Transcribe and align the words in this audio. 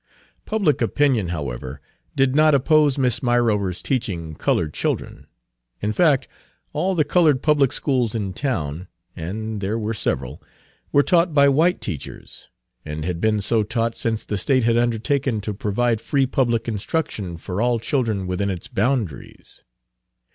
Public 0.45 0.81
opinion, 0.81 1.27
however, 1.27 1.79
did 2.15 2.33
not 2.35 2.55
oppose 2.55 2.97
Miss 2.97 3.21
Myrover's 3.21 3.83
teaching 3.83 4.33
colored 4.33 4.73
children; 4.73 5.27
in 5.79 5.93
fact, 5.93 6.27
all 6.73 6.95
the 6.95 7.03
colored 7.05 7.43
public 7.43 7.71
schools 7.71 8.15
in 8.15 8.33
town 8.33 8.87
and 9.15 9.61
there 9.61 9.77
were 9.77 9.93
several 9.93 10.41
were 10.91 11.03
taught 11.03 11.35
by 11.35 11.47
white 11.47 11.81
teachers, 11.81 12.49
and 12.83 13.05
had 13.05 13.21
been 13.21 13.41
so 13.41 13.61
taught 13.61 13.95
since 13.95 14.25
the 14.25 14.39
State 14.39 14.63
had 14.63 14.75
undertaken 14.75 15.39
to 15.41 15.53
provide 15.53 16.01
free 16.01 16.25
public 16.25 16.67
instruction 16.67 17.37
for 17.37 17.61
all 17.61 17.77
children 17.79 18.25
within 18.25 18.49
its 18.49 18.67
boundaries. 18.67 19.61